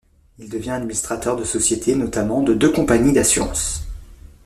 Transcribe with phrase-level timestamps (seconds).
[0.39, 3.83] Il devient administrateur de sociétés, notamment de deux compagnies d'assurance.